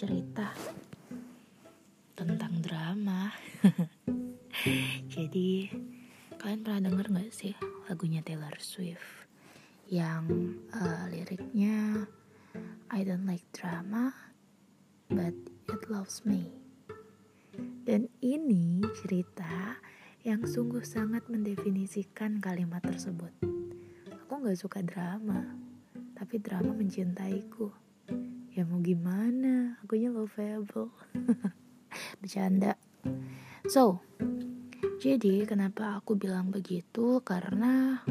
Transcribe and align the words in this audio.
cerita 0.00 0.48
tentang 2.16 2.56
drama. 2.64 3.28
Jadi 5.12 5.68
kalian 6.40 6.64
pernah 6.64 6.80
denger 6.88 7.06
gak 7.12 7.28
sih 7.36 7.52
lagunya 7.84 8.24
Taylor 8.24 8.56
Swift 8.64 9.28
yang 9.92 10.56
uh, 10.72 11.04
liriknya 11.12 12.08
I 12.88 13.04
don't 13.04 13.28
like 13.28 13.44
drama 13.52 14.16
but 15.12 15.36
it 15.68 15.84
loves 15.92 16.24
me. 16.24 16.48
Dan 17.84 18.08
ini 18.24 18.80
cerita 19.04 19.76
yang 20.24 20.48
sungguh 20.48 20.80
sangat 20.80 21.28
mendefinisikan 21.28 22.40
kalimat 22.40 22.80
tersebut. 22.80 23.36
Aku 24.16 24.40
gak 24.48 24.56
suka 24.56 24.80
drama, 24.80 25.44
tapi 26.16 26.40
drama 26.40 26.72
mencintaiku. 26.72 27.89
Ya 28.60 28.68
mau 28.68 28.84
gimana, 28.84 29.80
akunya 29.80 30.12
lovable. 30.12 30.92
Bercanda. 32.20 32.76
So, 33.64 34.04
jadi 35.00 35.48
kenapa 35.48 35.96
aku 35.96 36.20
bilang 36.20 36.52
begitu? 36.52 37.24
Karena 37.24 38.04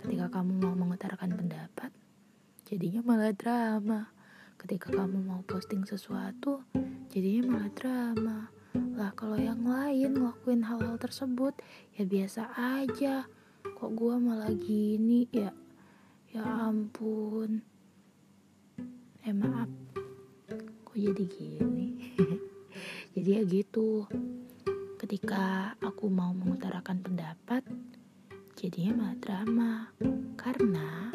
ketika 0.00 0.32
kamu 0.32 0.64
mau 0.64 0.72
mengutarakan 0.72 1.36
pendapat, 1.36 1.92
jadinya 2.64 3.04
malah 3.04 3.36
drama. 3.36 4.08
Ketika 4.56 4.96
kamu 4.96 5.28
mau 5.28 5.44
posting 5.44 5.84
sesuatu, 5.84 6.64
jadinya 7.12 7.52
malah 7.52 7.70
drama. 7.76 8.38
Lah 8.96 9.12
kalau 9.12 9.36
yang 9.36 9.60
lain 9.68 10.16
ngelakuin 10.16 10.64
hal-hal 10.64 10.96
tersebut, 10.96 11.52
ya 12.00 12.08
biasa 12.08 12.48
aja. 12.56 13.28
Kok 13.76 13.92
gua 13.92 14.16
malah 14.16 14.56
gini 14.56 15.28
ya? 15.28 15.52
Ya 16.32 16.48
ampun. 16.48 17.60
Eh 19.20 19.36
maaf. 19.36 19.68
Kok 20.88 20.96
jadi 20.96 21.24
gini? 21.28 22.16
jadi 23.12 23.28
ya 23.36 23.42
gitu. 23.44 24.08
Ketika 24.96 25.76
aku 25.76 26.08
mau 26.08 26.32
mengutarakan 26.32 27.04
pendapat 27.04 27.60
jadinya 28.56 29.04
malah 29.04 29.18
drama. 29.20 29.72
Karena 30.40 31.12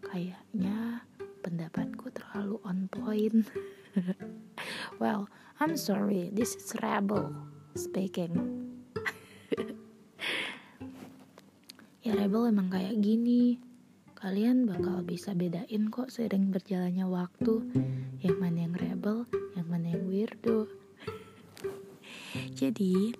kayaknya 0.00 1.04
pendapatku 1.44 2.08
terlalu 2.16 2.56
on 2.64 2.88
point. 2.88 3.44
Well 4.96 5.28
I'm 5.60 5.76
sorry. 5.76 6.32
This 6.32 6.56
is 6.56 6.72
rebel 6.80 7.36
speaking. 7.76 8.32
Ya 12.02 12.18
rebel 12.18 12.50
emang 12.50 12.66
kayak 12.66 12.98
gini 12.98 13.62
kalian 14.22 14.70
bakal 14.70 15.02
bisa 15.02 15.34
bedain 15.34 15.90
kok 15.90 16.14
sering 16.14 16.54
berjalannya 16.54 17.10
waktu. 17.10 17.66
Yang 18.22 18.36
mana 18.38 18.58
yang 18.70 18.74
rebel 18.78 19.18
yang 19.58 19.66
mana 19.66 19.90
yang 19.90 20.06
weirdo. 20.06 20.70
Jadi 22.62 23.18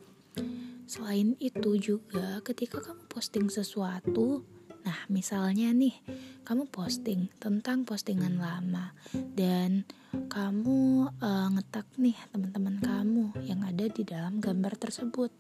Selain 0.93 1.33
itu 1.41 1.81
juga 1.81 2.45
ketika 2.45 2.77
kamu 2.85 3.09
posting 3.09 3.49
sesuatu, 3.49 4.45
nah 4.85 5.09
misalnya 5.09 5.73
nih 5.73 5.97
kamu 6.45 6.69
posting 6.69 7.33
tentang 7.41 7.89
postingan 7.89 8.37
lama 8.37 8.93
dan 9.33 9.89
kamu 10.29 11.09
uh, 11.17 11.49
ngetak 11.49 11.89
nih 11.97 12.13
teman-teman 12.29 12.77
kamu 12.85 13.25
yang 13.41 13.65
ada 13.65 13.89
di 13.89 14.05
dalam 14.05 14.37
gambar 14.37 14.77
tersebut. 14.77 15.33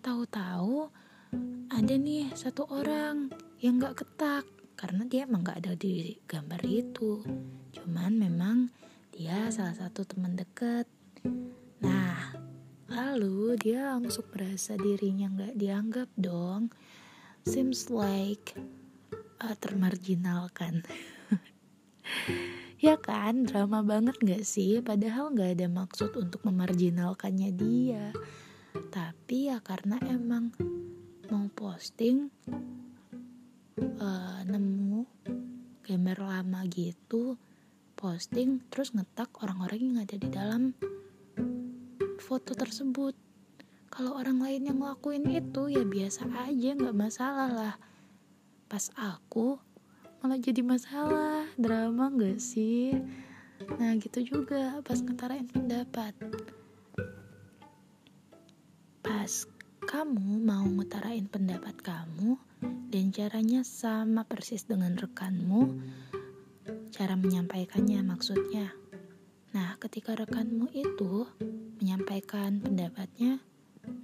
Tahu-tahu 0.00 0.88
ada 1.68 1.94
nih 2.00 2.32
satu 2.32 2.64
orang 2.72 3.28
yang 3.60 3.76
gak 3.76 4.00
ketak 4.00 4.48
karena 4.80 5.04
dia 5.04 5.28
emang 5.28 5.44
gak 5.44 5.60
ada 5.68 5.76
di 5.76 6.16
gambar 6.24 6.64
itu. 6.64 7.20
Cuman 7.76 8.16
memang 8.16 8.72
dia 9.12 9.52
salah 9.52 9.76
satu 9.76 10.08
teman 10.08 10.40
deket. 10.40 10.88
Nah, 11.84 12.32
Lalu 12.90 13.54
dia 13.54 13.94
langsung 13.94 14.26
merasa 14.34 14.74
dirinya 14.74 15.30
nggak 15.30 15.54
dianggap 15.54 16.10
dong. 16.18 16.74
Seems 17.46 17.86
like 17.86 18.58
uh, 19.38 19.54
termarginalkan. 19.62 20.82
ya 22.82 22.98
kan, 22.98 23.46
drama 23.46 23.86
banget 23.86 24.18
nggak 24.18 24.42
sih? 24.42 24.82
Padahal 24.82 25.30
nggak 25.30 25.62
ada 25.62 25.70
maksud 25.70 26.18
untuk 26.18 26.42
memarginalkannya 26.42 27.54
dia. 27.54 28.10
Tapi 28.90 29.54
ya 29.54 29.62
karena 29.62 30.02
emang 30.10 30.50
mau 31.30 31.46
posting 31.54 32.26
uh, 34.00 34.40
nemu 34.44 35.02
gambar 35.84 36.18
lama 36.22 36.60
gitu 36.70 37.34
posting 37.96 38.64
terus 38.72 38.96
ngetak 38.96 39.28
orang-orang 39.44 39.80
yang 39.92 39.96
ada 40.00 40.16
di 40.16 40.28
dalam 40.32 40.72
foto 42.20 42.54
tersebut. 42.54 43.12
Kalau 43.90 44.14
orang 44.14 44.38
lain 44.38 44.70
yang 44.70 44.78
ngelakuin 44.78 45.26
itu 45.28 45.66
ya 45.66 45.82
biasa 45.82 46.30
aja 46.46 46.78
nggak 46.78 46.94
masalah 46.96 47.50
lah. 47.50 47.74
Pas 48.70 48.86
aku 48.94 49.58
malah 50.22 50.38
jadi 50.38 50.62
masalah, 50.62 51.44
drama 51.58 52.06
nggak 52.08 52.38
sih? 52.38 52.94
Nah 53.76 53.98
gitu 53.98 54.22
juga 54.22 54.78
pas 54.86 55.00
ngetarain 55.02 55.48
pendapat. 55.50 56.14
Pas 59.02 59.32
kamu 59.84 60.38
mau 60.38 60.62
ngutarain 60.70 61.26
pendapat 61.26 61.74
kamu 61.82 62.38
dan 62.90 63.14
caranya 63.14 63.62
sama 63.62 64.26
persis 64.26 64.66
dengan 64.66 64.98
rekanmu, 64.98 65.78
cara 66.90 67.14
menyampaikannya 67.14 68.02
maksudnya. 68.02 68.74
Nah, 69.54 69.78
ketika 69.78 70.18
rekanmu 70.18 70.66
itu 70.74 71.30
menyampaikan 71.78 72.58
pendapatnya, 72.58 73.38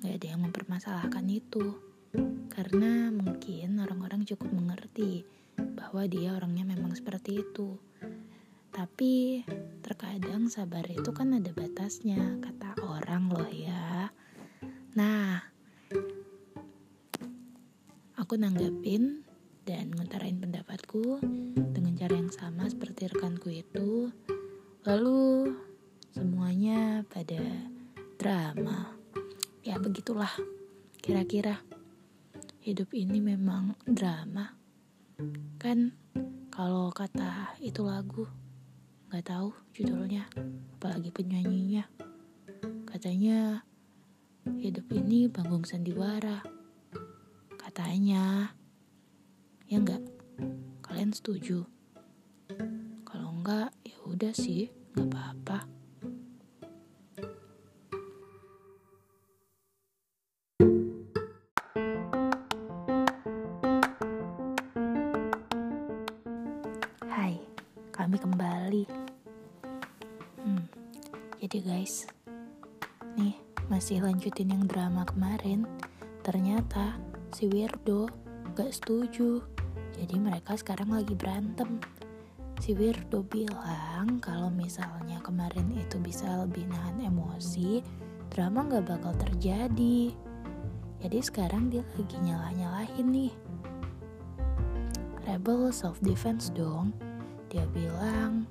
gak 0.06 0.22
ada 0.22 0.26
yang 0.30 0.46
mempermasalahkan 0.46 1.26
itu. 1.26 1.74
Karena 2.46 3.10
mungkin 3.10 3.82
orang-orang 3.82 4.22
cukup 4.22 4.54
mengerti 4.54 5.26
bahwa 5.58 6.06
dia 6.06 6.38
orangnya 6.38 6.62
memang 6.62 6.94
seperti 6.94 7.42
itu. 7.42 7.74
Tapi 8.70 9.42
terkadang 9.82 10.46
sabar 10.46 10.86
itu 10.86 11.10
kan 11.10 11.34
ada 11.34 11.50
batasnya, 11.50 12.38
kata 12.38 12.78
orang 12.86 13.05
nanggapin 18.38 19.24
dan 19.66 19.90
ngutarain 19.92 20.38
pendapatku 20.38 21.18
dengan 21.74 21.92
cara 21.98 22.14
yang 22.14 22.30
sama 22.30 22.70
seperti 22.70 23.10
rekanku 23.10 23.50
itu 23.50 24.14
Lalu 24.86 25.50
semuanya 26.14 27.02
pada 27.10 27.42
drama. 28.22 28.94
Ya 29.66 29.82
begitulah 29.82 30.30
kira-kira 31.02 31.58
hidup 32.62 32.94
ini 32.94 33.18
memang 33.18 33.74
drama. 33.82 34.54
Kan 35.58 35.90
kalau 36.54 36.94
kata 36.94 37.58
itu 37.58 37.82
lagu 37.82 38.30
nggak 39.10 39.26
tahu 39.26 39.50
judulnya 39.74 40.30
apalagi 40.78 41.10
penyanyinya 41.10 41.86
katanya 42.86 43.66
hidup 44.58 44.86
ini 44.94 45.26
panggung 45.30 45.62
sandiwara 45.66 46.46
katanya 47.76 48.56
ya 49.68 49.76
enggak 49.76 50.00
kalian 50.80 51.12
setuju 51.12 51.68
kalau 53.04 53.36
enggak 53.36 53.68
ya 53.84 54.00
udah 54.08 54.32
sih 54.32 54.72
Gak 54.96 55.12
apa-apa. 55.12 55.58
Hai, 67.12 67.36
kami 67.92 68.16
kembali. 68.16 68.88
Hmm, 70.40 70.64
jadi 71.44 71.60
guys, 71.60 72.08
nih 73.20 73.36
masih 73.68 74.00
lanjutin 74.00 74.48
yang 74.48 74.64
drama 74.64 75.04
kemarin. 75.04 75.68
Ternyata 76.24 76.96
si 77.32 77.48
Weirdo 77.50 78.10
gak 78.54 78.70
setuju. 78.70 79.42
Jadi 79.96 80.20
mereka 80.20 80.54
sekarang 80.54 80.92
lagi 80.92 81.16
berantem 81.16 81.80
si 82.60 82.72
Wirdo 82.72 83.20
bilang 83.28 84.18
kalau 84.20 84.48
misalnya 84.48 85.20
kemarin 85.20 85.68
itu 85.76 86.00
bisa 86.00 86.44
lebih 86.44 86.64
nahan 86.66 86.98
emosi, 87.04 87.84
drama 88.32 88.64
nggak 88.64 88.86
bakal 88.88 89.12
terjadi. 89.28 90.12
Jadi 90.96 91.18
sekarang 91.20 91.68
dia 91.68 91.84
lagi 91.94 92.16
nyalah-nyalahin 92.16 93.08
nih. 93.12 93.32
Rebel 95.28 95.68
self 95.70 96.00
defense 96.00 96.48
dong. 96.54 96.96
Dia 97.52 97.68
bilang 97.70 98.48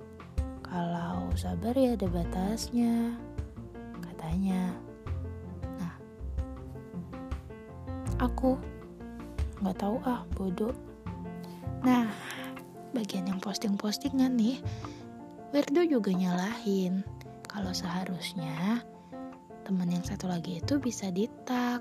kalau 0.62 1.33
sabar 1.33 1.74
ya 1.74 1.98
ada 1.98 2.07
batasnya. 2.07 3.18
Katanya. 4.00 4.72
Aku 8.19 8.59
nggak 9.63 9.77
tahu 9.79 9.97
ah 10.06 10.23
bodoh. 10.35 10.75
Nah, 11.83 12.09
bagian 12.91 13.29
yang 13.29 13.39
posting-postingan 13.39 14.35
nih, 14.35 14.59
Werdo 15.56 15.85
juga 15.88 16.12
nyalahin. 16.12 17.06
kalau 17.56 17.71
seharusnya 17.71 18.83
teman 19.63 19.88
yang 19.88 20.03
satu 20.03 20.27
lagi 20.27 20.59
itu 20.59 20.75
bisa 20.75 21.07
ditak 21.07 21.79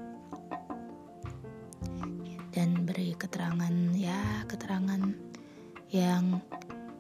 dan 2.54 2.86
beri 2.86 3.19
keterangan 3.19 3.75
ya 3.98 4.46
keterangan 4.46 5.02
yang 5.90 6.38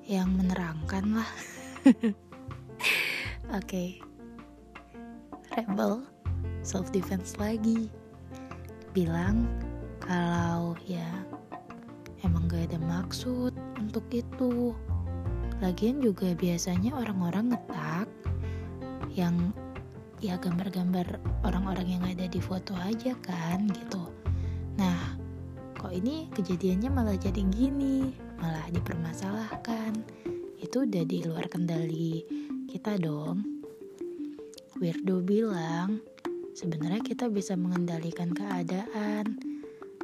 yang 0.04 0.28
menerangkan 0.34 1.22
lah 1.22 1.30
oke 3.54 3.62
okay. 3.62 4.02
rebel 5.54 6.02
self 6.66 6.90
defense 6.90 7.38
lagi 7.38 7.94
bilang 8.94 9.50
kalau 9.98 10.78
ya 10.86 11.10
emang 12.22 12.46
gak 12.46 12.70
ada 12.70 12.78
maksud 12.78 13.50
untuk 13.76 14.06
itu. 14.14 14.70
Lagian 15.58 15.98
juga 15.98 16.30
biasanya 16.38 16.94
orang-orang 16.94 17.50
ngetak 17.50 18.06
yang 19.14 19.50
ya 20.22 20.38
gambar-gambar 20.38 21.18
orang-orang 21.42 21.98
yang 21.98 22.04
ada 22.06 22.30
di 22.30 22.38
foto 22.38 22.72
aja 22.78 23.18
kan 23.20 23.66
gitu. 23.66 24.08
Nah 24.78 25.18
kok 25.74 25.90
ini 25.90 26.30
kejadiannya 26.32 26.88
malah 26.88 27.18
jadi 27.18 27.42
gini 27.50 28.14
malah 28.38 28.70
dipermasalahkan. 28.70 29.92
Itu 30.62 30.86
udah 30.86 31.04
di 31.04 31.26
luar 31.26 31.50
kendali 31.50 32.24
kita 32.70 32.96
dong. 33.02 33.42
Weirdo 34.78 35.22
bilang 35.22 36.13
sebenarnya 36.54 37.02
kita 37.02 37.26
bisa 37.26 37.58
mengendalikan 37.58 38.30
keadaan. 38.30 39.36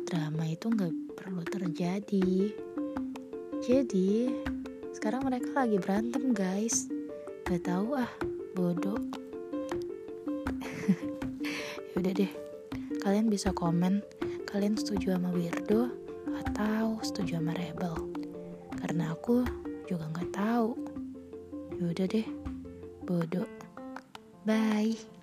Drama 0.05 0.45
itu 0.51 0.67
nggak 0.67 0.95
perlu 1.15 1.43
terjadi. 1.47 2.51
Jadi 3.63 4.35
sekarang 4.91 5.31
mereka 5.31 5.55
lagi 5.55 5.79
berantem 5.79 6.35
guys. 6.35 6.91
Gak 7.47 7.63
tahu 7.71 7.95
ah 7.95 8.11
bodoh. 8.59 8.99
Yaudah 11.95 12.15
deh. 12.15 12.33
Kalian 13.01 13.31
bisa 13.31 13.55
komen. 13.55 14.03
Kalian 14.51 14.75
setuju 14.75 15.15
sama 15.15 15.31
weirdo 15.31 15.95
atau 16.43 16.99
setuju 17.07 17.39
sama 17.39 17.55
rebel? 17.55 17.95
Karena 18.83 19.15
aku 19.15 19.47
juga 19.87 20.11
nggak 20.11 20.35
tahu. 20.35 20.75
Yaudah 21.79 22.07
deh. 22.11 22.27
Bodoh. 23.07 23.47
Bye 24.43 25.20